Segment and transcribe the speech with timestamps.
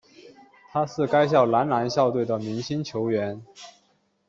[0.71, 3.45] 他是该校男篮校队的明星球员。